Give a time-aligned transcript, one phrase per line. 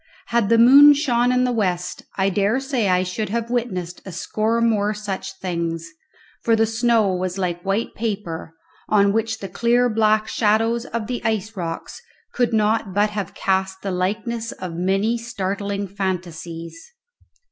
[0.29, 4.11] Had the moon shone in the west I dare say I should have witnessed a
[4.11, 5.91] score more such things,
[6.41, 8.55] for the snow was like white paper,
[8.89, 12.01] on which the clear black shadows of the ice rocks
[12.33, 16.93] could not but have cast the likeness of many startling phantasies.